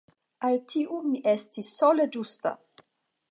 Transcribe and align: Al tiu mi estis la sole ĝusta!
Al 0.47 0.55
tiu 0.71 1.01
mi 1.09 1.21
estis 1.33 1.69
la 1.69 1.75
sole 1.75 2.07
ĝusta! 2.17 2.57